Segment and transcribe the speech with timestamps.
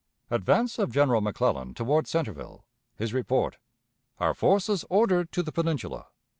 [0.31, 2.65] Advance of General McClellan toward Centreville;
[2.95, 3.57] his Report.
[4.19, 6.07] Our Forces ordered to the Peninsula.